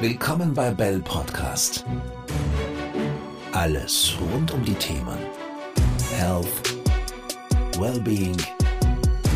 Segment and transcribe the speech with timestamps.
[0.00, 1.84] Willkommen bei Bell Podcast.
[3.52, 5.18] Alles rund um die Themen
[6.16, 6.46] Health,
[7.78, 8.34] Wellbeing,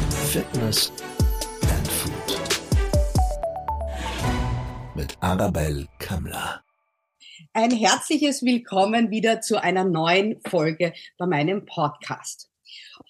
[0.08, 0.90] Fitness
[1.70, 2.40] and Food.
[4.94, 6.62] Mit Arabelle Kammler.
[7.52, 12.48] Ein herzliches Willkommen wieder zu einer neuen Folge bei meinem Podcast.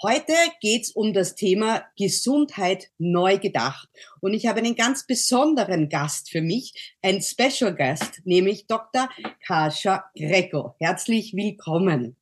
[0.02, 3.88] Heute geht's um das Thema Gesundheit neu gedacht.
[4.20, 9.08] Und ich habe einen ganz besonderen Gast für mich, ein Special Guest, nämlich Dr.
[9.46, 10.74] Kascha Greco.
[10.80, 12.16] Herzlich willkommen.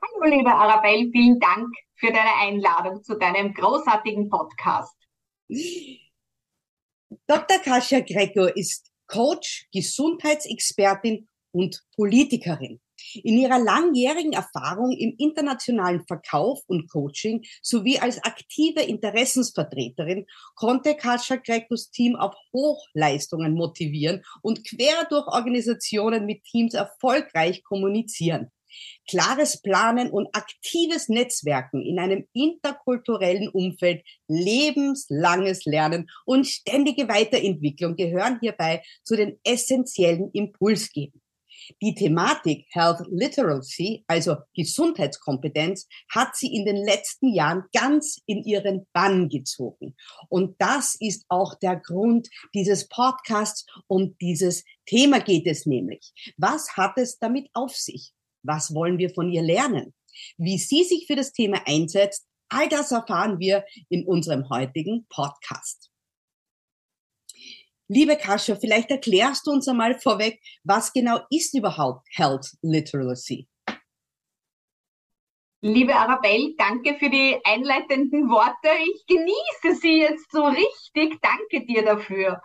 [0.00, 4.96] Hallo, liebe Arabelle, vielen Dank für deine Einladung zu deinem großartigen Podcast.
[7.26, 7.58] Dr.
[7.58, 12.80] Kascha Greco ist Coach, Gesundheitsexpertin und Politikerin.
[13.14, 21.36] In ihrer langjährigen Erfahrung im internationalen Verkauf und Coaching sowie als aktive Interessensvertreterin konnte Kascha
[21.36, 28.50] Grecos Team auf Hochleistungen motivieren und quer durch Organisationen mit Teams erfolgreich kommunizieren.
[29.08, 38.38] Klares Planen und aktives Netzwerken in einem interkulturellen Umfeld, lebenslanges Lernen und ständige Weiterentwicklung gehören
[38.40, 41.22] hierbei zu den essentiellen Impulsgebern.
[41.82, 48.86] Die Thematik Health Literacy, also Gesundheitskompetenz, hat sie in den letzten Jahren ganz in ihren
[48.92, 49.94] Bann gezogen.
[50.28, 53.66] Und das ist auch der Grund dieses Podcasts.
[53.86, 56.12] Um dieses Thema geht es nämlich.
[56.36, 58.12] Was hat es damit auf sich?
[58.42, 59.94] Was wollen wir von ihr lernen?
[60.36, 65.87] Wie sie sich für das Thema einsetzt, all das erfahren wir in unserem heutigen Podcast.
[67.90, 73.48] Liebe Kascha, vielleicht erklärst du uns einmal vorweg, was genau ist überhaupt Health Literacy?
[75.62, 78.68] Liebe Arabelle, danke für die einleitenden Worte.
[78.84, 81.18] Ich genieße sie jetzt so richtig.
[81.22, 82.42] Danke dir dafür.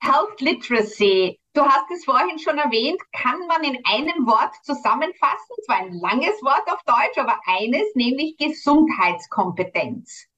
[0.00, 5.56] Health Literacy, du hast es vorhin schon erwähnt, kann man in einem Wort zusammenfassen.
[5.66, 10.29] Zwar ein langes Wort auf Deutsch, aber eines, nämlich Gesundheitskompetenz.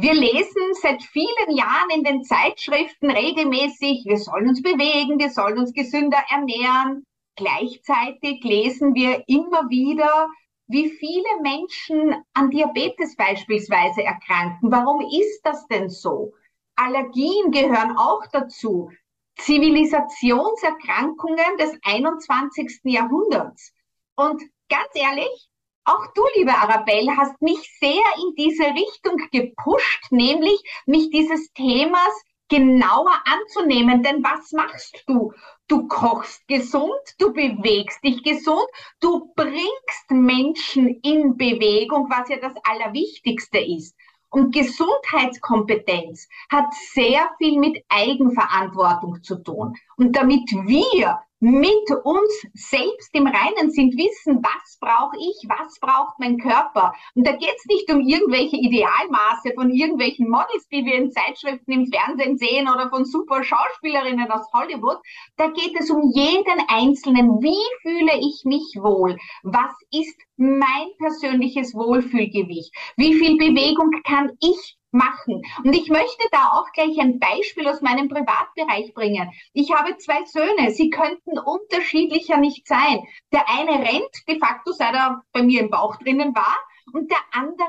[0.00, 5.58] Wir lesen seit vielen Jahren in den Zeitschriften regelmäßig, wir sollen uns bewegen, wir sollen
[5.58, 7.04] uns gesünder ernähren.
[7.34, 10.28] Gleichzeitig lesen wir immer wieder,
[10.68, 14.70] wie viele Menschen an Diabetes beispielsweise erkranken.
[14.70, 16.32] Warum ist das denn so?
[16.76, 18.92] Allergien gehören auch dazu.
[19.38, 22.82] Zivilisationserkrankungen des 21.
[22.84, 23.72] Jahrhunderts.
[24.14, 25.48] Und ganz ehrlich,
[25.88, 32.22] auch du, liebe Arabelle, hast mich sehr in diese Richtung gepusht, nämlich mich dieses Themas
[32.48, 34.02] genauer anzunehmen.
[34.02, 35.32] Denn was machst du?
[35.66, 38.66] Du kochst gesund, du bewegst dich gesund,
[39.00, 43.94] du bringst Menschen in Bewegung, was ja das Allerwichtigste ist.
[44.30, 49.74] Und Gesundheitskompetenz hat sehr viel mit Eigenverantwortung zu tun.
[49.96, 56.18] Und damit wir mit uns selbst im Reinen sind, wissen, was brauche ich, was braucht
[56.18, 56.92] mein Körper.
[57.14, 61.72] Und da geht es nicht um irgendwelche Idealmaße von irgendwelchen Models, die wir in Zeitschriften
[61.72, 64.98] im Fernsehen sehen oder von super Schauspielerinnen aus Hollywood.
[65.36, 67.40] Da geht es um jeden Einzelnen.
[67.40, 69.16] Wie fühle ich mich wohl?
[69.42, 72.74] Was ist mein persönliches Wohlfühlgewicht?
[72.96, 75.42] Wie viel Bewegung kann ich machen.
[75.64, 79.30] Und ich möchte da auch gleich ein Beispiel aus meinem Privatbereich bringen.
[79.52, 83.02] Ich habe zwei Söhne, sie könnten unterschiedlicher nicht sein.
[83.32, 86.56] Der eine rennt de facto, seit er bei mir im Bauch drinnen war,
[86.92, 87.68] und der andere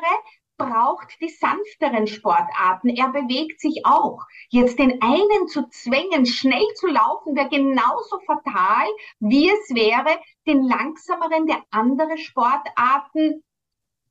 [0.60, 2.90] braucht die sanfteren Sportarten.
[2.90, 4.20] Er bewegt sich auch.
[4.50, 8.86] Jetzt den einen zu zwängen, schnell zu laufen, wäre genauso fatal,
[9.20, 13.44] wie es wäre, den langsameren der andere Sportarten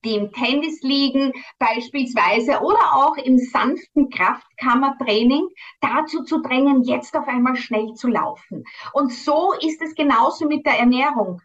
[0.04, 5.48] die im Tennis liegen beispielsweise oder auch im sanften Kraftkammertraining
[5.80, 8.64] dazu zu drängen, jetzt auf einmal schnell zu laufen.
[8.92, 11.42] Und so ist es genauso mit der Ernährung.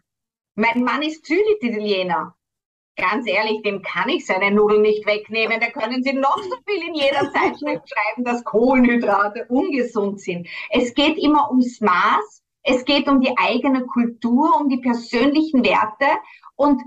[0.54, 2.36] Mein Mann ist Süditaliener.
[2.96, 5.58] Ganz ehrlich, dem kann ich seine Nudeln nicht wegnehmen.
[5.58, 10.46] Da können Sie noch so viel in jeder Zeitschrift schreiben, dass Kohlenhydrate ungesund sind.
[10.70, 12.42] Es geht immer ums Maß.
[12.62, 16.06] Es geht um die eigene Kultur, um die persönlichen Werte.
[16.54, 16.80] Und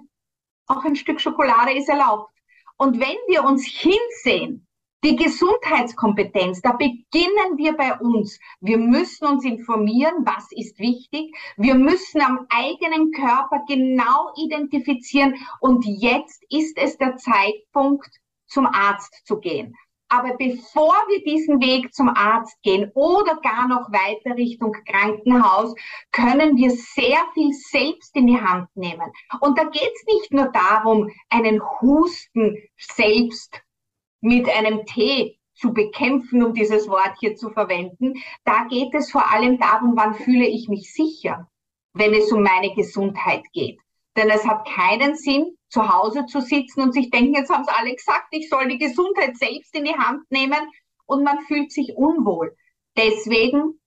[0.67, 2.31] auch ein Stück Schokolade ist erlaubt.
[2.77, 4.67] Und wenn wir uns hinsehen,
[5.03, 8.39] die Gesundheitskompetenz, da beginnen wir bei uns.
[8.59, 11.35] Wir müssen uns informieren, was ist wichtig.
[11.55, 15.35] Wir müssen am eigenen Körper genau identifizieren.
[15.59, 18.09] Und jetzt ist es der Zeitpunkt,
[18.47, 19.75] zum Arzt zu gehen.
[20.09, 25.75] Aber bevor wir diesen Weg zum Arzt gehen oder gar noch weiter Richtung Krankenhaus,
[26.11, 29.11] können wir sehr viel selbst in die Hand nehmen.
[29.41, 33.61] Und da geht es nicht nur darum, einen Husten selbst
[34.21, 38.13] mit einem Tee zu bekämpfen, um dieses Wort hier zu verwenden.
[38.45, 41.49] Da geht es vor allem darum, wann fühle ich mich sicher,
[41.93, 43.79] wenn es um meine Gesundheit geht.
[44.15, 47.67] Denn es hat keinen Sinn, zu Hause zu sitzen und sich denken, jetzt haben es
[47.67, 50.59] alle gesagt, ich soll die Gesundheit selbst in die Hand nehmen
[51.05, 52.55] und man fühlt sich unwohl.
[52.95, 53.79] Deswegen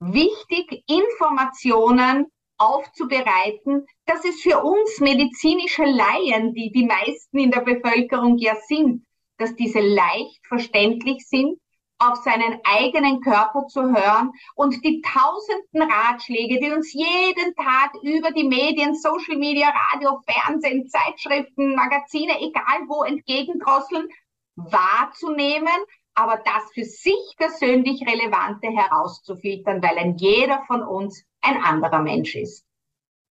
[0.00, 2.26] wichtig, Informationen
[2.58, 9.06] aufzubereiten, dass es für uns medizinische Laien, die die meisten in der Bevölkerung ja sind,
[9.38, 11.58] dass diese leicht verständlich sind,
[12.00, 18.32] auf seinen eigenen Körper zu hören und die tausenden Ratschläge, die uns jeden Tag über
[18.32, 24.08] die Medien, Social Media, Radio, Fernsehen, Zeitschriften, Magazine, egal wo entgegendrosseln,
[24.56, 25.68] wahrzunehmen,
[26.14, 32.34] aber das für sich persönlich Relevante herauszufiltern, weil ein jeder von uns ein anderer Mensch
[32.34, 32.66] ist.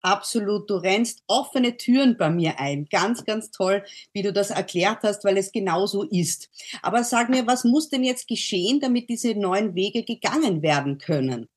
[0.01, 2.85] Absolut, du rennst offene Türen bei mir ein.
[2.89, 3.83] Ganz, ganz toll,
[4.13, 6.49] wie du das erklärt hast, weil es genau so ist.
[6.81, 11.49] Aber sag mir, was muss denn jetzt geschehen, damit diese neuen Wege gegangen werden können?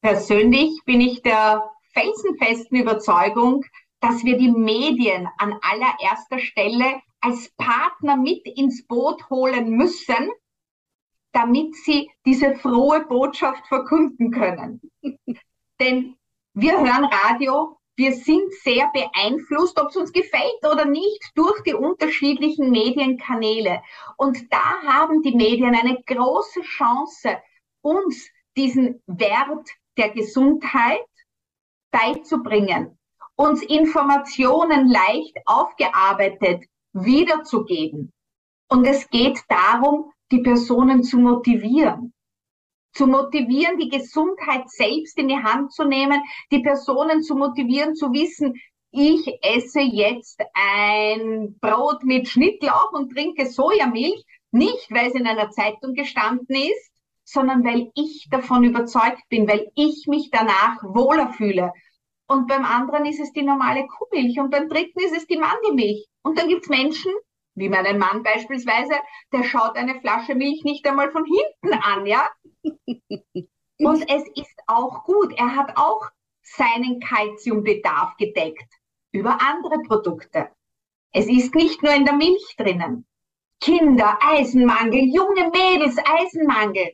[0.00, 3.64] Persönlich bin ich der felsenfesten Überzeugung,
[4.00, 10.30] dass wir die Medien an allererster Stelle als Partner mit ins Boot holen müssen,
[11.32, 14.80] damit sie diese frohe Botschaft verkünden können.
[15.80, 16.16] Denn
[16.54, 21.74] wir hören Radio, wir sind sehr beeinflusst, ob es uns gefällt oder nicht, durch die
[21.74, 23.82] unterschiedlichen Medienkanäle.
[24.16, 27.38] Und da haben die Medien eine große Chance,
[27.82, 31.04] uns diesen Wert der Gesundheit
[31.90, 32.98] beizubringen,
[33.34, 38.12] uns Informationen leicht aufgearbeitet wiederzugeben.
[38.68, 42.12] Und es geht darum, die Personen zu motivieren
[42.98, 48.12] zu motivieren, die Gesundheit selbst in die Hand zu nehmen, die Personen zu motivieren, zu
[48.12, 48.60] wissen,
[48.90, 55.50] ich esse jetzt ein Brot mit Schnittlauch und trinke Sojamilch, nicht weil es in einer
[55.50, 56.90] Zeitung gestanden ist,
[57.22, 61.72] sondern weil ich davon überzeugt bin, weil ich mich danach wohler fühle.
[62.26, 66.08] Und beim anderen ist es die normale Kuhmilch und beim dritten ist es die Mandelmilch.
[66.22, 67.12] Und dann gibt's Menschen,
[67.58, 68.94] wie meinen Mann beispielsweise,
[69.32, 72.28] der schaut eine Flasche Milch nicht einmal von hinten an, ja?
[73.80, 75.32] Und es ist auch gut.
[75.36, 76.08] Er hat auch
[76.42, 78.68] seinen Kalziumbedarf gedeckt
[79.12, 80.50] über andere Produkte.
[81.12, 83.06] Es ist nicht nur in der Milch drinnen.
[83.60, 86.92] Kinder, Eisenmangel, junge Mädels, Eisenmangel.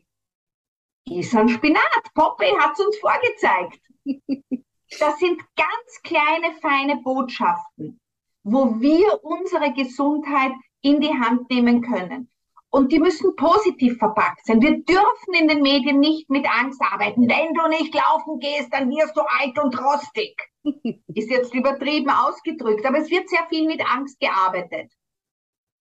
[1.06, 2.14] Ist ein Spinat.
[2.14, 3.80] Poppy hat es uns vorgezeigt.
[5.00, 8.00] Das sind ganz kleine, feine Botschaften,
[8.44, 10.52] wo wir unsere Gesundheit
[10.82, 12.30] in die Hand nehmen können.
[12.70, 14.60] Und die müssen positiv verpackt sein.
[14.60, 17.28] Wir dürfen in den Medien nicht mit Angst arbeiten.
[17.28, 20.36] Wenn du nicht laufen gehst, dann wirst du alt und rostig.
[21.14, 24.90] Ist jetzt übertrieben ausgedrückt, aber es wird sehr viel mit Angst gearbeitet.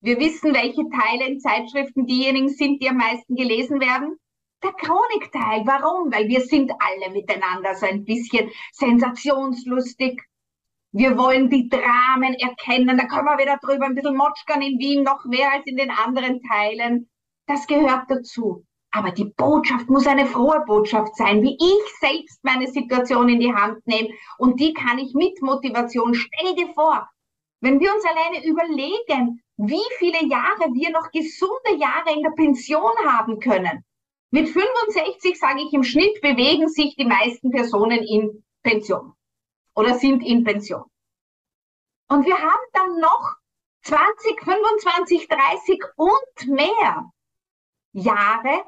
[0.00, 4.16] Wir wissen, welche Teile in Zeitschriften diejenigen sind, die am meisten gelesen werden.
[4.62, 5.66] Der Chronikteil.
[5.66, 6.12] Warum?
[6.12, 10.22] Weil wir sind alle miteinander so ein bisschen sensationslustig.
[10.96, 12.96] Wir wollen die Dramen erkennen.
[12.96, 15.90] Da können wir wieder drüber ein bisschen Motschkan in Wien, noch mehr als in den
[15.90, 17.10] anderen Teilen.
[17.48, 18.64] Das gehört dazu.
[18.92, 23.52] Aber die Botschaft muss eine frohe Botschaft sein, wie ich selbst meine Situation in die
[23.52, 24.10] Hand nehme.
[24.38, 26.14] Und die kann ich mit Motivation.
[26.14, 27.08] Stell dir vor,
[27.60, 32.92] wenn wir uns alleine überlegen, wie viele Jahre wir noch gesunde Jahre in der Pension
[33.04, 33.84] haben können.
[34.30, 39.14] Mit 65, sage ich im Schnitt, bewegen sich die meisten Personen in Pension
[39.74, 40.84] oder sind in Pension.
[42.14, 43.34] Und wir haben dann noch
[43.82, 47.10] 20, 25, 30 und mehr
[47.92, 48.62] Jahre,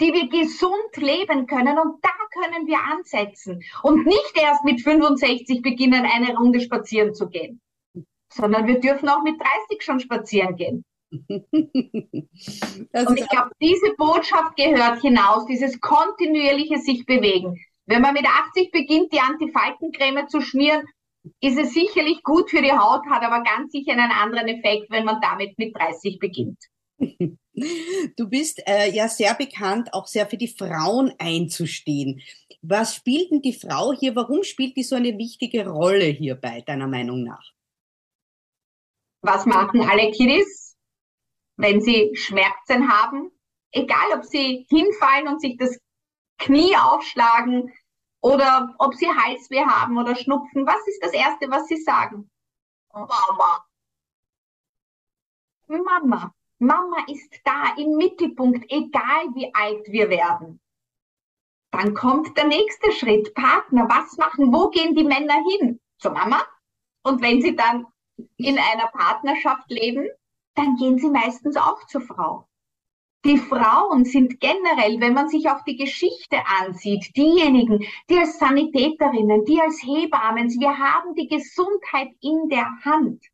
[0.00, 1.76] die wir gesund leben können.
[1.76, 3.64] Und da können wir ansetzen.
[3.82, 7.60] Und nicht erst mit 65 beginnen, eine Runde spazieren zu gehen,
[8.32, 10.84] sondern wir dürfen auch mit 30 schon spazieren gehen.
[11.10, 17.60] und ich glaube, diese Botschaft gehört hinaus, dieses kontinuierliche sich bewegen.
[17.86, 20.86] Wenn man mit 80 beginnt, die Antifaltencreme zu schmieren,
[21.40, 25.04] ist es sicherlich gut für die Haut, hat aber ganz sicher einen anderen Effekt, wenn
[25.04, 26.58] man damit mit 30 beginnt.
[28.16, 32.20] Du bist äh, ja sehr bekannt, auch sehr für die Frauen einzustehen.
[32.62, 34.16] Was spielt denn die Frau hier?
[34.16, 37.52] Warum spielt die so eine wichtige Rolle hierbei, deiner Meinung nach?
[39.22, 40.76] Was machen alle Kiddies,
[41.56, 43.30] wenn sie Schmerzen haben?
[43.70, 45.78] Egal, ob sie hinfallen und sich das
[46.38, 47.72] Knie aufschlagen
[48.24, 50.66] oder ob sie Halsweh haben oder Schnupfen.
[50.66, 52.30] Was ist das Erste, was sie sagen?
[52.90, 53.66] Mama.
[55.66, 56.34] Mama.
[56.58, 60.58] Mama ist da im Mittelpunkt, egal wie alt wir werden.
[61.70, 63.34] Dann kommt der nächste Schritt.
[63.34, 64.50] Partner, was machen?
[64.54, 65.78] Wo gehen die Männer hin?
[65.98, 66.40] Zur Mama?
[67.02, 67.86] Und wenn sie dann
[68.38, 70.08] in einer Partnerschaft leben,
[70.54, 72.48] dann gehen sie meistens auch zur Frau.
[73.24, 79.46] Die Frauen sind generell, wenn man sich auch die Geschichte ansieht, diejenigen, die als Sanitäterinnen,
[79.46, 83.24] die als Hebammen, wir haben die Gesundheit in der Hand.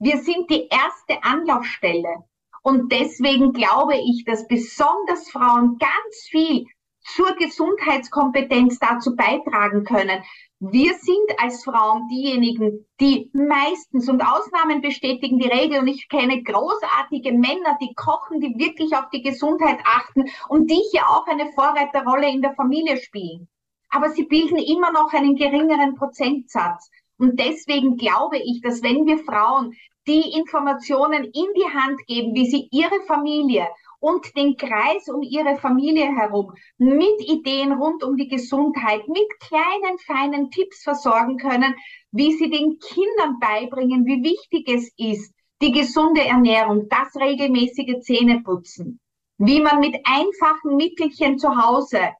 [0.00, 2.24] Wir sind die erste Anlaufstelle.
[2.62, 6.66] Und deswegen glaube ich, dass besonders Frauen ganz viel
[7.04, 10.22] zur Gesundheitskompetenz dazu beitragen können.
[10.64, 15.80] Wir sind als Frauen diejenigen, die meistens und Ausnahmen bestätigen die Regel.
[15.80, 20.80] Und ich kenne großartige Männer, die kochen, die wirklich auf die Gesundheit achten und die
[20.92, 23.48] hier auch eine Vorreiterrolle in der Familie spielen.
[23.90, 26.92] Aber sie bilden immer noch einen geringeren Prozentsatz.
[27.18, 29.74] Und deswegen glaube ich, dass wenn wir Frauen
[30.06, 33.66] die Informationen in die Hand geben, wie sie ihre Familie
[34.02, 39.96] und den Kreis um ihre Familie herum mit Ideen rund um die Gesundheit, mit kleinen,
[39.98, 41.76] feinen Tipps versorgen können,
[42.10, 45.32] wie sie den Kindern beibringen, wie wichtig es ist,
[45.62, 48.98] die gesunde Ernährung, das regelmäßige Zähneputzen,
[49.38, 52.10] wie man mit einfachen Mittelchen zu Hause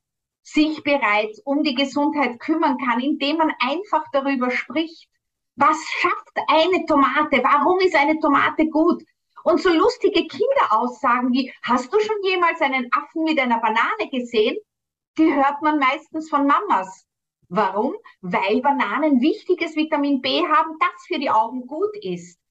[0.45, 5.09] sich bereits um die Gesundheit kümmern kann, indem man einfach darüber spricht.
[5.57, 7.43] Was schafft eine Tomate?
[7.43, 9.03] Warum ist eine Tomate gut?
[9.45, 14.57] Und so lustige Kinderaussagen wie, hast du schon jemals einen Affen mit einer Banane gesehen?
[15.19, 17.07] Die hört man meistens von Mamas.
[17.49, 17.95] Warum?
[18.23, 22.42] Weil Bananen wichtiges Vitamin B haben, das für die Augen gut ist.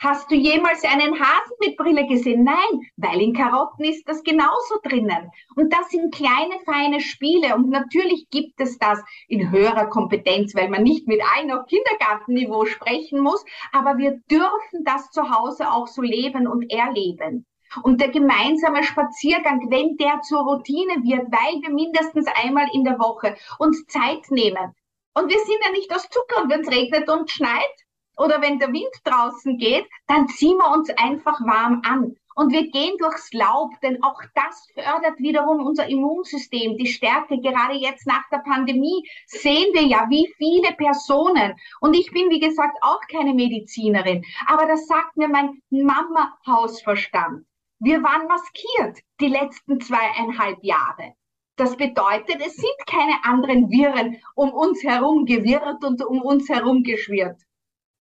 [0.00, 2.44] Hast du jemals einen Hasen mit Brille gesehen?
[2.44, 5.32] Nein, weil in Karotten ist das genauso drinnen.
[5.56, 7.56] Und das sind kleine, feine Spiele.
[7.56, 12.66] Und natürlich gibt es das in höherer Kompetenz, weil man nicht mit allen auf Kindergartenniveau
[12.66, 13.44] sprechen muss.
[13.72, 17.44] Aber wir dürfen das zu Hause auch so leben und erleben.
[17.82, 23.00] Und der gemeinsame Spaziergang, wenn der zur Routine wird, weil wir mindestens einmal in der
[23.00, 24.76] Woche uns Zeit nehmen.
[25.14, 27.87] Und wir sind ja nicht aus Zucker und wenn es regnet und schneit,
[28.18, 32.16] oder wenn der Wind draußen geht, dann ziehen wir uns einfach warm an.
[32.34, 37.40] Und wir gehen durchs Laub, denn auch das fördert wiederum unser Immunsystem, die Stärke.
[37.40, 42.38] Gerade jetzt nach der Pandemie sehen wir ja, wie viele Personen, und ich bin, wie
[42.38, 47.44] gesagt, auch keine Medizinerin, aber das sagt mir mein Mama-Hausverstand.
[47.80, 51.14] Wir waren maskiert die letzten zweieinhalb Jahre.
[51.56, 56.84] Das bedeutet, es sind keine anderen Viren um uns herum gewirrt und um uns herum
[56.84, 57.40] geschwirrt.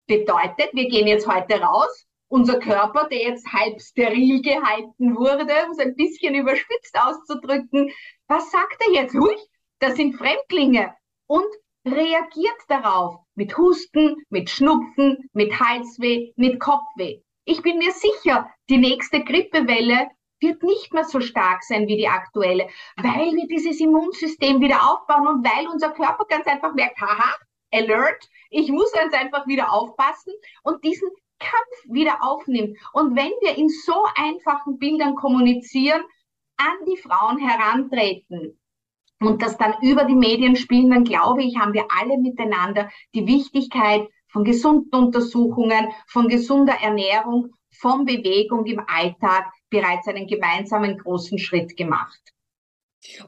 [0.07, 5.73] Bedeutet, wir gehen jetzt heute raus, unser Körper, der jetzt halb steril gehalten wurde, um
[5.73, 7.91] es ein bisschen überspitzt auszudrücken,
[8.29, 9.15] was sagt er jetzt?
[9.15, 9.41] Ruhig,
[9.79, 10.95] das sind Fremdlinge
[11.27, 11.47] und
[11.85, 17.21] reagiert darauf mit Husten, mit Schnupfen, mit Halsweh, mit Kopfweh.
[17.45, 20.09] Ich bin mir sicher, die nächste Grippewelle
[20.41, 25.29] wird nicht mehr so stark sein wie die aktuelle, weil wir dieses Immunsystem wieder aufbauen
[25.29, 27.37] und weil unser Körper ganz einfach merkt, haha,
[27.73, 30.33] Alert, ich muss ganz einfach wieder aufpassen
[30.63, 31.09] und diesen
[31.39, 32.79] Kampf wieder aufnimmt.
[32.93, 36.03] Und wenn wir in so einfachen Bildern kommunizieren,
[36.57, 38.59] an die Frauen herantreten
[39.21, 43.27] und das dann über die Medien spielen, dann glaube ich, haben wir alle miteinander die
[43.27, 51.39] Wichtigkeit von gesunden Untersuchungen, von gesunder Ernährung, von Bewegung im Alltag bereits einen gemeinsamen großen
[51.39, 52.21] Schritt gemacht.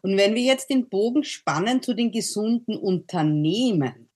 [0.02, 4.07] Und wenn wir jetzt den Bogen spannen zu den gesunden Unternehmen,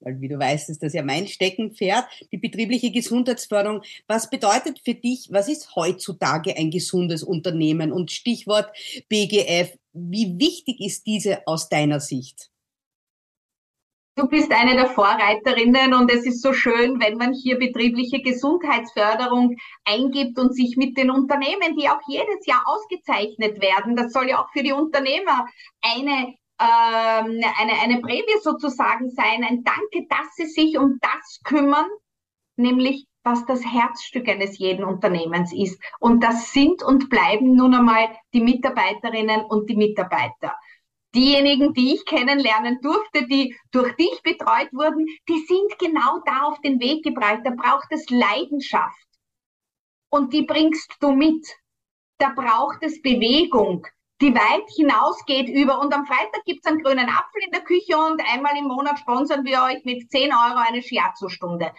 [0.00, 3.82] weil wie du weißt, ist das ja mein Steckenpferd, die betriebliche Gesundheitsförderung.
[4.06, 7.92] Was bedeutet für dich, was ist heutzutage ein gesundes Unternehmen?
[7.92, 8.70] Und Stichwort
[9.08, 12.52] BGF, wie wichtig ist diese aus deiner Sicht?
[14.14, 19.56] Du bist eine der Vorreiterinnen und es ist so schön, wenn man hier betriebliche Gesundheitsförderung
[19.86, 24.42] eingibt und sich mit den Unternehmen, die auch jedes Jahr ausgezeichnet werden, das soll ja
[24.42, 25.46] auch für die Unternehmer
[25.80, 31.88] eine ähm, eine, eine Prämie sozusagen sein, ein Danke, dass sie sich um das kümmern,
[32.56, 35.80] nämlich was das Herzstück eines jeden Unternehmens ist.
[36.00, 40.56] Und das sind und bleiben nun einmal die Mitarbeiterinnen und die Mitarbeiter.
[41.14, 46.60] Diejenigen, die ich kennenlernen durfte, die durch dich betreut wurden, die sind genau da auf
[46.62, 47.40] den Weg gebracht.
[47.44, 49.06] Da braucht es Leidenschaft.
[50.10, 51.46] Und die bringst du mit.
[52.18, 53.86] Da braucht es Bewegung
[54.22, 55.80] die weit hinausgeht über.
[55.80, 59.44] Und am Freitag gibt's einen grünen Apfel in der Küche und einmal im Monat sponsern
[59.44, 61.72] wir euch mit 10 Euro eine Shiatsu-Stunde.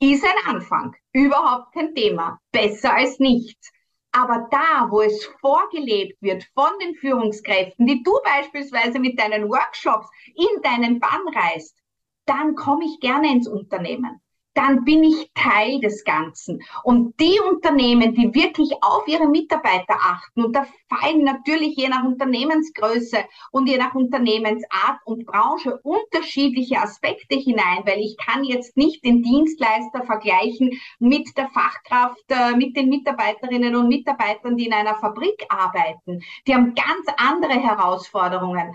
[0.00, 0.94] Ist ein Anfang.
[1.12, 2.38] Überhaupt kein Thema.
[2.52, 3.72] Besser als nichts.
[4.12, 10.08] Aber da, wo es vorgelebt wird von den Führungskräften, die du beispielsweise mit deinen Workshops
[10.34, 11.76] in deinen Bann reißt,
[12.24, 14.20] dann komme ich gerne ins Unternehmen
[14.58, 16.60] dann bin ich Teil des Ganzen.
[16.82, 22.02] Und die Unternehmen, die wirklich auf ihre Mitarbeiter achten, und da fallen natürlich je nach
[22.02, 23.18] Unternehmensgröße
[23.52, 29.22] und je nach Unternehmensart und Branche unterschiedliche Aspekte hinein, weil ich kann jetzt nicht den
[29.22, 35.46] Dienstleister vergleichen mit der Fachkraft, äh, mit den Mitarbeiterinnen und Mitarbeitern, die in einer Fabrik
[35.50, 36.20] arbeiten.
[36.48, 38.74] Die haben ganz andere Herausforderungen.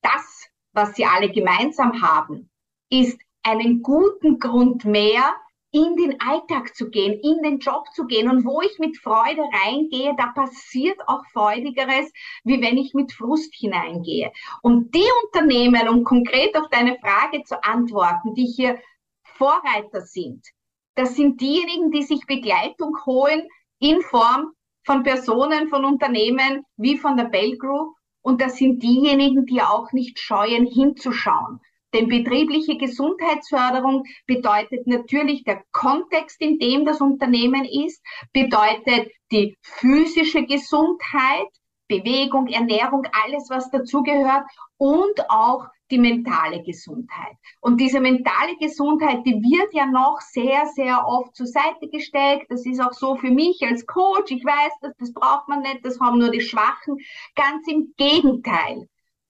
[0.00, 2.48] Das, was sie alle gemeinsam haben,
[2.88, 5.34] ist einen guten Grund mehr,
[5.70, 8.30] in den Alltag zu gehen, in den Job zu gehen.
[8.30, 12.10] Und wo ich mit Freude reingehe, da passiert auch Freudigeres,
[12.44, 14.32] wie wenn ich mit Frust hineingehe.
[14.62, 18.78] Und die Unternehmen, um konkret auf deine Frage zu antworten, die hier
[19.22, 20.46] Vorreiter sind,
[20.94, 23.46] das sind diejenigen, die sich Begleitung holen
[23.78, 27.94] in Form von Personen, von Unternehmen wie von der Bell Group.
[28.22, 31.60] Und das sind diejenigen, die auch nicht scheuen, hinzuschauen.
[31.94, 38.02] Denn betriebliche Gesundheitsförderung bedeutet natürlich der Kontext, in dem das Unternehmen ist,
[38.32, 41.48] bedeutet die physische Gesundheit,
[41.88, 44.44] Bewegung, Ernährung, alles, was dazugehört
[44.76, 47.36] und auch die mentale Gesundheit.
[47.60, 52.42] Und diese mentale Gesundheit, die wird ja noch sehr, sehr oft zur Seite gestellt.
[52.48, 54.32] Das ist auch so für mich als Coach.
[54.32, 56.98] Ich weiß, das, das braucht man nicht, das haben nur die Schwachen.
[57.36, 58.88] Ganz im Gegenteil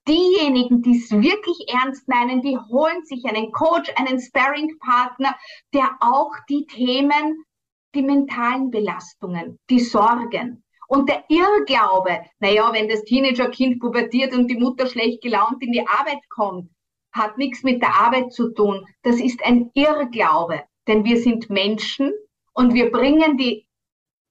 [0.09, 5.37] diejenigen, die es wirklich ernst meinen, die holen sich einen Coach, einen Sparring-Partner,
[5.75, 7.45] der auch die Themen,
[7.95, 14.57] die mentalen Belastungen, die Sorgen und der Irrglaube, naja, wenn das Teenagerkind pubertiert und die
[14.57, 16.71] Mutter schlecht gelaunt in die Arbeit kommt,
[17.13, 18.87] hat nichts mit der Arbeit zu tun.
[19.03, 22.13] Das ist ein Irrglaube, denn wir sind Menschen
[22.53, 23.66] und wir bringen die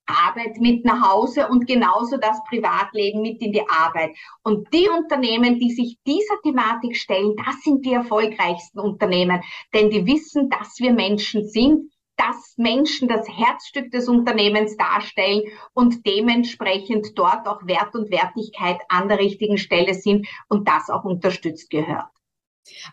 [0.06, 4.16] Arbeit mit nach Hause und genauso das Privatleben mit in die Arbeit.
[4.44, 9.42] Und die Unternehmen, die sich dieser Thematik stellen, das sind die erfolgreichsten Unternehmen,
[9.74, 15.44] denn die wissen, dass wir Menschen sind, dass Menschen das Herzstück des Unternehmens darstellen
[15.74, 21.04] und dementsprechend dort auch Wert und Wertigkeit an der richtigen Stelle sind und das auch
[21.04, 22.08] unterstützt gehört.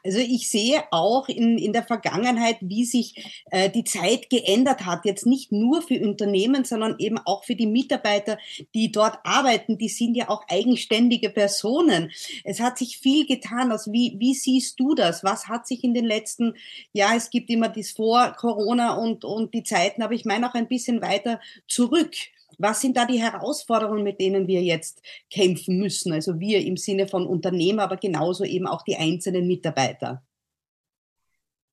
[0.04, 5.04] Also ich sehe auch in, in der Vergangenheit, wie sich äh, die Zeit geändert hat.
[5.04, 8.38] Jetzt nicht nur für Unternehmen, sondern eben auch für die Mitarbeiter,
[8.74, 9.78] die dort arbeiten.
[9.78, 12.10] Die sind ja auch eigenständige Personen.
[12.44, 13.72] Es hat sich viel getan.
[13.72, 15.24] Also wie, wie siehst du das?
[15.24, 16.54] Was hat sich in den letzten,
[16.92, 20.54] ja, es gibt immer das vor Corona und, und die Zeiten, aber ich meine auch
[20.54, 22.14] ein bisschen weiter zurück.
[22.62, 26.12] Was sind da die Herausforderungen, mit denen wir jetzt kämpfen müssen?
[26.12, 30.22] Also wir im Sinne von Unternehmer, aber genauso eben auch die einzelnen Mitarbeiter.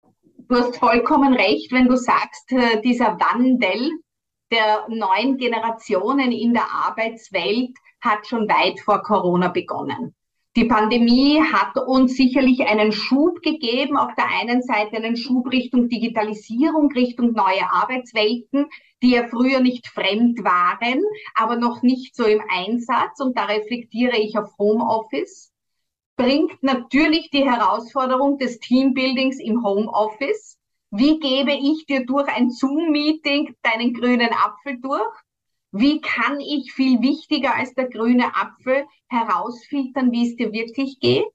[0.01, 3.91] Du hast vollkommen recht, wenn du sagst, äh, dieser Wandel
[4.51, 10.15] der neuen Generationen in der Arbeitswelt hat schon weit vor Corona begonnen.
[10.55, 15.89] Die Pandemie hat uns sicherlich einen Schub gegeben, auf der einen Seite einen Schub Richtung
[15.89, 18.65] Digitalisierung, Richtung neue Arbeitswelten,
[19.03, 21.03] die ja früher nicht fremd waren,
[21.35, 23.19] aber noch nicht so im Einsatz.
[23.19, 25.53] Und da reflektiere ich auf Homeoffice.
[26.17, 30.57] Bringt natürlich die Herausforderung des Teambuildings im Homeoffice.
[30.89, 35.13] Wie gebe ich dir durch ein Zoom-Meeting deinen grünen Apfel durch?
[35.71, 41.31] Wie kann ich viel wichtiger als der grüne Apfel herausfiltern, wie es dir wirklich geht?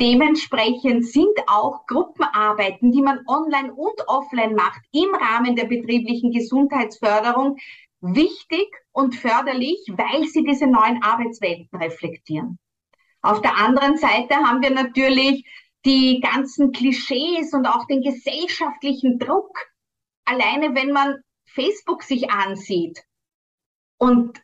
[0.00, 7.58] Dementsprechend sind auch Gruppenarbeiten, die man online und offline macht, im Rahmen der betrieblichen Gesundheitsförderung
[8.00, 12.58] wichtig und förderlich, weil sie diese neuen Arbeitswelten reflektieren.
[13.20, 15.44] Auf der anderen Seite haben wir natürlich
[15.84, 19.56] die ganzen Klischees und auch den gesellschaftlichen Druck.
[20.24, 23.04] Alleine wenn man Facebook sich ansieht,
[24.02, 24.42] und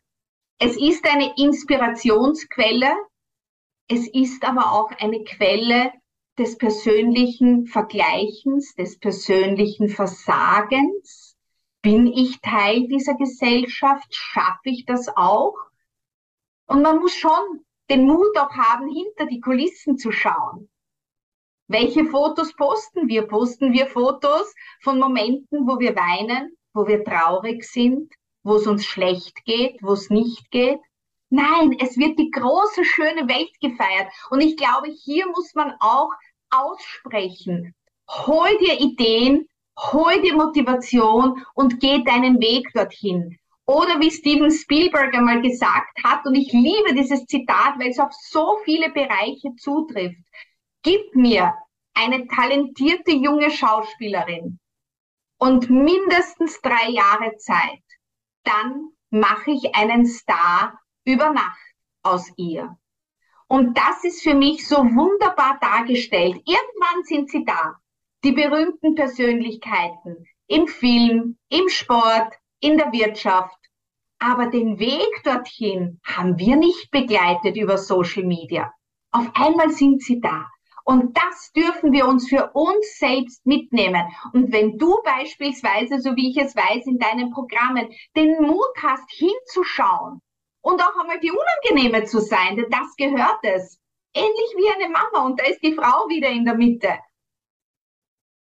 [0.57, 2.95] es ist eine Inspirationsquelle,
[3.89, 5.91] es ist aber auch eine Quelle
[6.37, 11.35] des persönlichen Vergleichens, des persönlichen Versagens.
[11.81, 14.07] Bin ich Teil dieser Gesellschaft?
[14.15, 15.57] Schaffe ich das auch?
[16.67, 20.69] Und man muss schon den Mut auch haben, hinter die Kulissen zu schauen.
[21.67, 23.27] Welche Fotos posten wir?
[23.27, 28.13] Posten wir Fotos von Momenten, wo wir weinen, wo wir traurig sind,
[28.49, 30.79] wo es uns schlecht geht, wo es nicht geht.
[31.29, 34.11] Nein, es wird die große, schöne Welt gefeiert.
[34.31, 36.09] Und ich glaube, hier muss man auch
[36.49, 37.75] aussprechen.
[38.09, 43.37] Hol dir Ideen, hol dir Motivation und geh deinen Weg dorthin.
[43.67, 48.11] Oder wie Steven Spielberg einmal gesagt hat, und ich liebe dieses Zitat, weil es auf
[48.11, 50.17] so viele Bereiche zutrifft.
[50.81, 51.53] Gib mir
[51.93, 54.57] eine talentierte junge Schauspielerin
[55.37, 57.83] und mindestens drei Jahre Zeit
[58.43, 61.57] dann mache ich einen Star über Nacht
[62.03, 62.77] aus ihr.
[63.47, 66.35] Und das ist für mich so wunderbar dargestellt.
[66.45, 67.75] Irgendwann sind sie da.
[68.23, 73.57] die berühmten Persönlichkeiten im Film, im Sport, in der Wirtschaft.
[74.19, 78.73] Aber den Weg dorthin haben wir nicht begleitet über Social Media.
[79.11, 80.49] Auf einmal sind sie da.
[80.89, 84.01] Und das dürfen wir uns für uns selbst mitnehmen.
[84.33, 89.07] Und wenn du beispielsweise, so wie ich es weiß, in deinen Programmen den Mut hast,
[89.11, 90.19] hinzuschauen
[90.61, 93.79] und auch einmal die Unangenehme zu sein, denn das gehört es.
[94.15, 96.97] Ähnlich wie eine Mama und da ist die Frau wieder in der Mitte,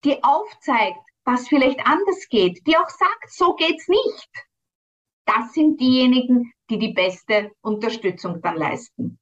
[0.05, 4.29] die aufzeigt, was vielleicht anders geht, die auch sagt, so geht's nicht.
[5.25, 9.19] Das sind diejenigen, die die beste Unterstützung dann leisten.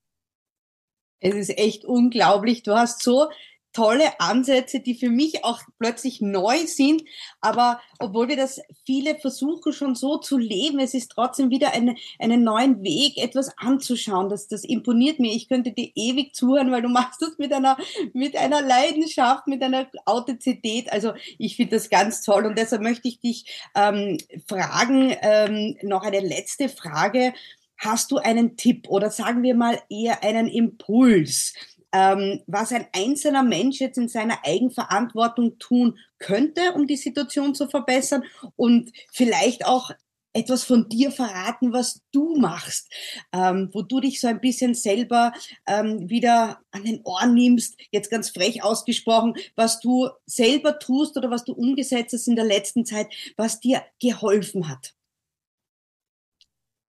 [1.19, 2.63] Es ist echt unglaublich.
[2.63, 3.29] Du hast so
[3.75, 7.03] tolle Ansätze, die für mich auch plötzlich neu sind.
[7.41, 11.95] Aber obwohl wir das viele versuchen schon so zu leben, es ist trotzdem wieder eine,
[12.17, 14.29] einen neuen Weg, etwas anzuschauen.
[14.29, 15.33] Das, das imponiert mir.
[15.33, 17.77] Ich könnte dir ewig zuhören, weil du machst das mit einer,
[18.13, 20.91] mit einer Leidenschaft, mit einer Authentizität.
[20.93, 22.45] Also ich finde das ganz toll.
[22.45, 27.33] Und deshalb möchte ich dich ähm, fragen, ähm, noch eine letzte Frage.
[27.77, 31.53] Hast du einen Tipp oder sagen wir mal eher einen Impuls,
[31.91, 37.67] ähm, was ein einzelner Mensch jetzt in seiner Eigenverantwortung tun könnte, um die Situation zu
[37.67, 38.23] verbessern
[38.55, 39.91] und vielleicht auch
[40.35, 42.91] etwas von dir verraten, was du machst,
[43.31, 45.31] ähm, wo du dich so ein bisschen selber
[45.65, 51.31] ähm, wieder an den Ohren nimmst, jetzt ganz frech ausgesprochen, was du selber tust oder
[51.31, 53.07] was du umgesetzt hast in der letzten Zeit,
[53.37, 54.93] was dir geholfen hat.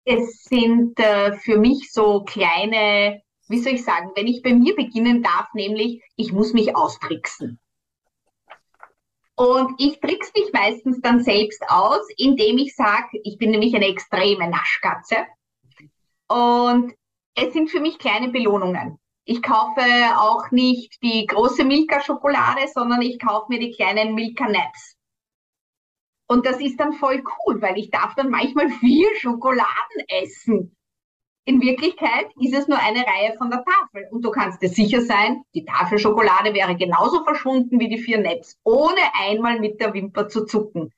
[0.06, 4.76] Es sind äh, für mich so kleine, wie soll ich sagen, wenn ich bei mir
[4.76, 7.60] beginnen darf, nämlich ich muss mich austricksen.
[9.36, 13.88] Und ich trickse mich meistens dann selbst aus, indem ich sage, ich bin nämlich eine
[13.88, 15.18] extreme Naschkatze.
[16.28, 16.94] Und
[17.36, 18.98] es sind für mich kleine Belohnungen.
[19.26, 19.82] Ich kaufe
[20.18, 24.95] auch nicht die große Milka-Schokolade, sondern ich kaufe mir die kleinen Milka-Naps.
[26.28, 30.76] Und das ist dann voll cool, weil ich darf dann manchmal vier Schokoladen essen.
[31.48, 34.08] In Wirklichkeit ist es nur eine Reihe von der Tafel.
[34.10, 38.18] Und du kannst dir sicher sein, die Tafel Schokolade wäre genauso verschwunden wie die vier
[38.18, 40.92] Naps, ohne einmal mit der Wimper zu zucken.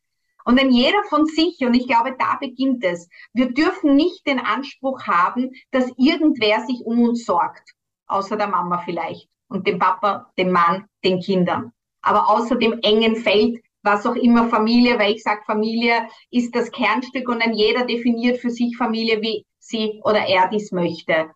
[0.46, 4.40] Und wenn jeder von sich, und ich glaube, da beginnt es, wir dürfen nicht den
[4.40, 7.74] Anspruch haben, dass irgendwer sich um uns sorgt.
[8.08, 9.28] Außer der Mama vielleicht.
[9.50, 11.74] Und dem Papa, dem Mann, den Kindern.
[12.02, 16.70] Aber außer dem engen Feld, was auch immer Familie, weil ich sage, Familie ist das
[16.72, 21.32] Kernstück und dann jeder definiert für sich Familie, wie sie oder er dies möchte.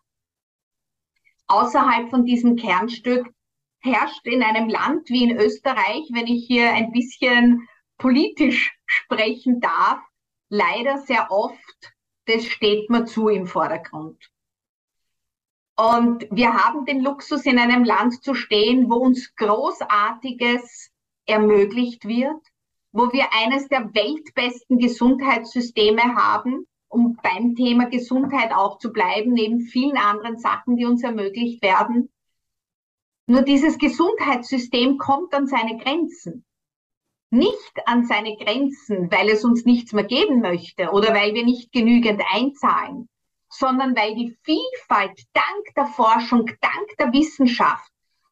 [1.48, 3.28] Außerhalb von diesem Kernstück
[3.80, 10.00] herrscht in einem Land wie in Österreich, wenn ich hier ein bisschen politisch sprechen darf,
[10.50, 11.94] leider sehr oft,
[12.26, 14.30] das steht mir zu im Vordergrund.
[15.78, 20.91] Und wir haben den Luxus, in einem Land zu stehen, wo uns Großartiges
[21.32, 22.42] ermöglicht wird,
[22.92, 29.62] wo wir eines der weltbesten Gesundheitssysteme haben, um beim Thema Gesundheit auch zu bleiben, neben
[29.62, 32.12] vielen anderen Sachen, die uns ermöglicht werden.
[33.28, 36.46] Nur dieses Gesundheitssystem kommt an seine Grenzen.
[37.30, 41.72] Nicht an seine Grenzen, weil es uns nichts mehr geben möchte oder weil wir nicht
[41.72, 43.08] genügend einzahlen,
[43.48, 47.91] sondern weil die Vielfalt dank der Forschung, dank der Wissenschaft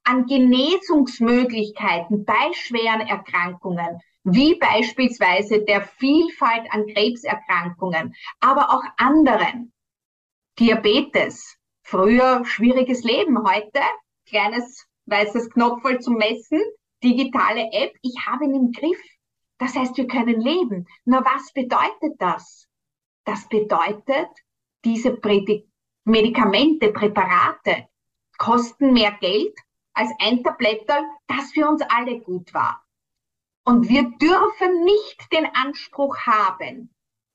[0.09, 9.71] an Genesungsmöglichkeiten bei schweren Erkrankungen, wie beispielsweise der Vielfalt an Krebserkrankungen, aber auch anderen.
[10.57, 13.81] Diabetes, früher schwieriges Leben, heute
[14.27, 16.59] kleines weißes Knopfel zum Messen,
[17.03, 18.99] digitale App, ich habe ihn im Griff.
[19.59, 20.87] Das heißt, wir können leben.
[21.05, 22.67] Nur was bedeutet das?
[23.25, 24.29] Das bedeutet,
[24.83, 25.15] diese
[26.03, 27.87] Medikamente, Präparate
[28.39, 29.53] kosten mehr Geld
[29.99, 30.95] als ein Tablettel,
[31.27, 32.81] das für uns alle gut war.
[33.65, 36.93] Und wir dürfen nicht den Anspruch haben,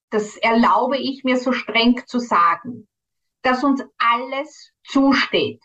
[0.08, 2.88] das erlaube ich mir so streng zu sagen,
[3.42, 5.62] dass uns alles zusteht.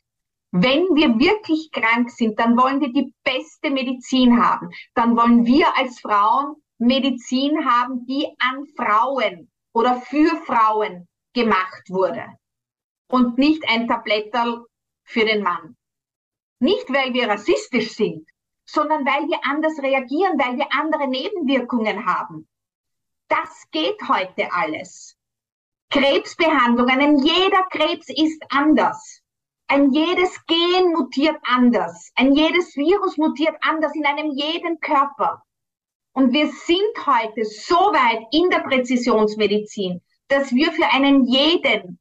[0.52, 4.70] Wenn wir wirklich krank sind, dann wollen wir die beste Medizin haben.
[4.96, 12.26] Dann wollen wir als Frauen Medizin haben, die an Frauen oder für Frauen gemacht wurde.
[13.08, 14.66] Und nicht ein Tablettel
[15.04, 15.78] für den Mann.
[16.60, 18.28] Nicht, weil wir rassistisch sind,
[18.66, 22.48] sondern weil wir anders reagieren, weil wir andere Nebenwirkungen haben.
[23.30, 25.16] Das geht heute alles.
[25.90, 29.22] Krebsbehandlungen, ein jeder Krebs ist anders.
[29.68, 32.12] Ein jedes Gen mutiert anders.
[32.16, 35.44] Ein jedes Virus mutiert anders in einem jeden Körper.
[36.14, 42.00] Und wir sind heute so weit in der Präzisionsmedizin, dass wir für einen jeden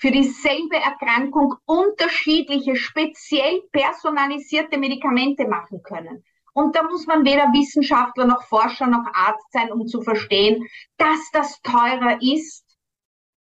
[0.00, 6.24] für dieselbe Erkrankung unterschiedliche, speziell personalisierte Medikamente machen können.
[6.54, 11.30] Und da muss man weder Wissenschaftler noch Forscher noch Arzt sein, um zu verstehen, dass
[11.32, 12.64] das teurer ist,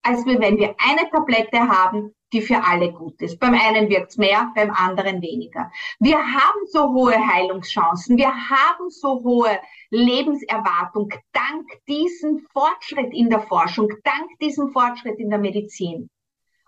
[0.03, 3.39] als wenn wir eine Tablette haben, die für alle gut ist.
[3.39, 5.71] Beim einen wirkt's mehr, beim anderen weniger.
[6.01, 13.41] Wir haben so hohe Heilungschancen, wir haben so hohe Lebenserwartung dank diesem Fortschritt in der
[13.41, 16.09] Forschung, dank diesem Fortschritt in der Medizin.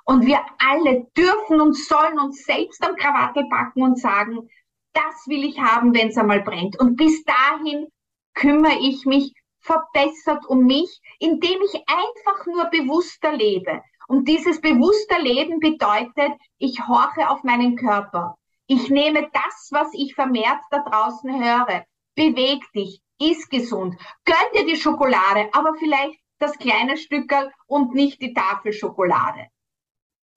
[0.09, 4.49] Und wir alle dürfen und sollen uns selbst am Krawattel packen und sagen,
[4.95, 6.81] das will ich haben, wenn es einmal brennt.
[6.81, 7.89] Und bis dahin
[8.33, 13.83] kümmere ich mich verbessert um mich, indem ich einfach nur bewusster lebe.
[14.07, 18.39] Und dieses bewusster Leben bedeutet, ich horche auf meinen Körper.
[18.67, 21.85] Ich nehme das, was ich vermehrt da draußen höre.
[22.15, 28.23] Beweg dich, iss gesund, gönn dir die Schokolade, aber vielleicht das kleine Stückel und nicht
[28.23, 29.49] die Tafel Schokolade.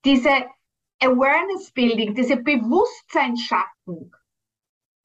[0.04, 0.50] Diese
[1.00, 4.14] Awareness Building, diese Bewusstseinsschaffung,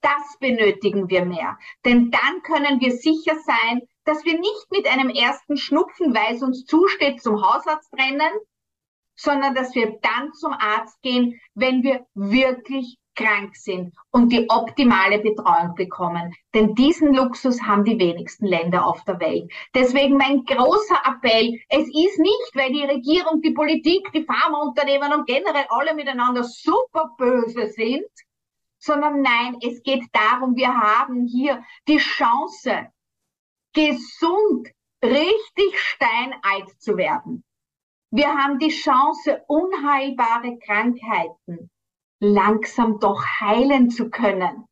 [0.01, 1.57] das benötigen wir mehr.
[1.85, 6.41] Denn dann können wir sicher sein, dass wir nicht mit einem ersten Schnupfen, weil es
[6.41, 8.31] uns zusteht, zum Hausarzt rennen,
[9.15, 15.19] sondern dass wir dann zum Arzt gehen, wenn wir wirklich krank sind und die optimale
[15.19, 16.33] Betreuung bekommen.
[16.53, 19.51] Denn diesen Luxus haben die wenigsten Länder auf der Welt.
[19.75, 25.27] Deswegen mein großer Appell, es ist nicht, weil die Regierung, die Politik, die Pharmaunternehmen und
[25.27, 28.07] generell alle miteinander super böse sind,
[28.77, 32.87] sondern nein, es geht darum, wir haben hier die Chance,
[33.73, 34.69] gesund,
[35.03, 37.43] richtig steinalt zu werden.
[38.11, 41.69] Wir haben die Chance, unheilbare Krankheiten
[42.19, 44.65] langsam doch heilen zu können.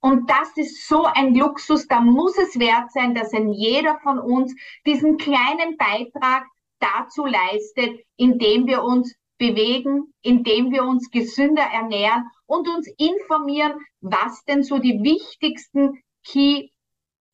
[0.00, 4.18] Und das ist so ein Luxus, da muss es wert sein, dass ein jeder von
[4.18, 4.54] uns
[4.86, 6.46] diesen kleinen Beitrag
[6.78, 14.42] dazu leistet, indem wir uns bewegen, indem wir uns gesünder ernähren und uns informieren, was
[14.44, 16.68] denn so die wichtigsten Key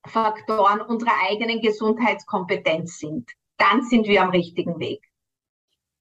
[0.07, 3.31] Faktoren unserer eigenen Gesundheitskompetenz sind.
[3.59, 5.03] Dann sind wir am richtigen Weg.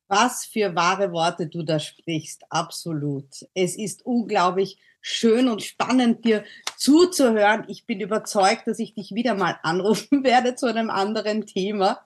[0.08, 3.46] Was für wahre Worte du da sprichst, absolut.
[3.54, 6.44] Es ist unglaublich schön und spannend, dir
[6.78, 7.66] zuzuhören.
[7.68, 12.04] Ich bin überzeugt, dass ich dich wieder mal anrufen werde zu einem anderen Thema.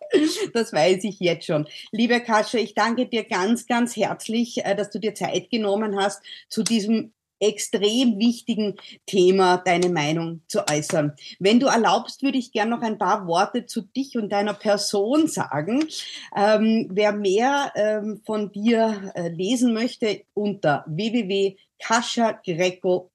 [0.53, 1.65] Das weiß ich jetzt schon.
[1.91, 6.21] Liebe Kascha, ich danke dir ganz, ganz herzlich, äh, dass du dir Zeit genommen hast
[6.49, 8.75] zu diesem extrem wichtigen
[9.05, 11.13] Thema deine Meinung zu äußern.
[11.39, 15.27] Wenn du erlaubst, würde ich gerne noch ein paar Worte zu dich und deiner Person
[15.27, 15.85] sagen.
[16.35, 23.11] Ähm, wer mehr ähm, von dir äh, lesen möchte, unter www.kaschagreco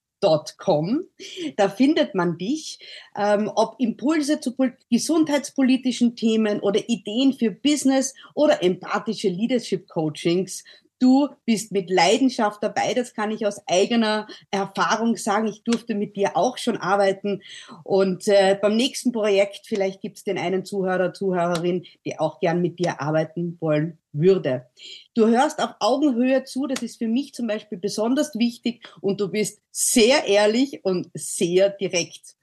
[1.56, 2.78] Da findet man dich,
[3.14, 4.54] ähm, ob Impulse zu
[4.90, 10.64] gesundheitspolitischen Themen oder Ideen für Business oder empathische Leadership Coachings
[10.98, 15.46] Du bist mit Leidenschaft dabei, das kann ich aus eigener Erfahrung sagen.
[15.48, 17.42] Ich durfte mit dir auch schon arbeiten.
[17.82, 22.62] Und äh, beim nächsten Projekt, vielleicht gibt es den einen Zuhörer, Zuhörerin, die auch gern
[22.62, 24.66] mit dir arbeiten wollen würde.
[25.14, 29.28] Du hörst auf Augenhöhe zu, das ist für mich zum Beispiel besonders wichtig und du
[29.28, 32.36] bist sehr ehrlich und sehr direkt.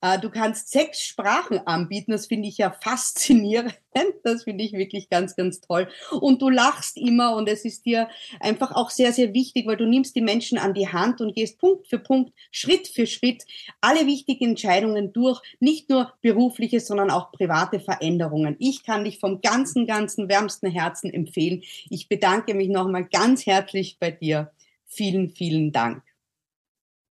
[0.00, 3.74] Äh, du kannst sechs Sprachen anbieten, das finde ich ja faszinierend,
[4.24, 5.88] das finde ich wirklich ganz, ganz toll.
[6.10, 8.08] Und du lachst immer und es ist dir
[8.40, 11.58] einfach auch sehr, sehr wichtig, weil du nimmst die Menschen an die Hand und gehst
[11.58, 13.44] Punkt für Punkt, Schritt für Schritt
[13.80, 18.56] alle wichtigen Entscheidungen durch, nicht nur berufliche, sondern auch private Veränderungen.
[18.58, 20.70] Ich kann dich vom ganzen, ganzen wärmsten
[21.06, 21.62] Herzen empfehlen.
[21.90, 24.52] Ich bedanke mich nochmal ganz herzlich bei dir.
[24.86, 26.02] Vielen, vielen Dank.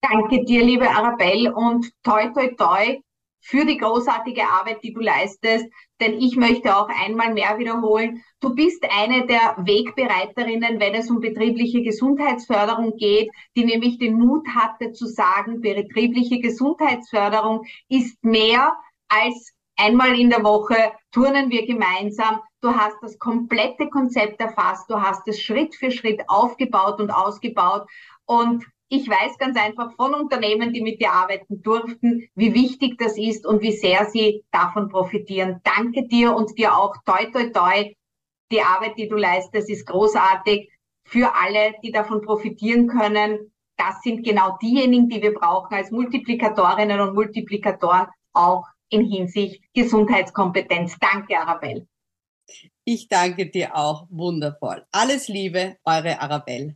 [0.01, 2.99] Danke dir, liebe Arabelle, und toi, toi, toi
[3.45, 5.65] für die großartige Arbeit, die du leistest.
[5.99, 11.19] Denn ich möchte auch einmal mehr wiederholen, du bist eine der Wegbereiterinnen, wenn es um
[11.19, 18.73] betriebliche Gesundheitsförderung geht, die nämlich den Mut hatte zu sagen, betriebliche Gesundheitsförderung ist mehr
[19.08, 22.41] als einmal in der Woche turnen wir gemeinsam.
[22.63, 27.89] Du hast das komplette Konzept erfasst, du hast es Schritt für Schritt aufgebaut und ausgebaut.
[28.26, 33.17] Und ich weiß ganz einfach von Unternehmen, die mit dir arbeiten durften, wie wichtig das
[33.17, 35.60] ist und wie sehr sie davon profitieren.
[35.65, 37.91] Danke dir und dir auch toi toi toi.
[38.49, 40.71] Die Arbeit, die du leistest, ist großartig
[41.04, 43.52] für alle, die davon profitieren können.
[43.76, 50.97] Das sind genau diejenigen, die wir brauchen als Multiplikatorinnen und Multiplikatoren auch in Hinsicht Gesundheitskompetenz.
[50.97, 51.88] Danke, Arabelle.
[52.86, 54.86] Ich danke dir auch wundervoll.
[54.91, 56.76] Alles Liebe, eure Arabelle.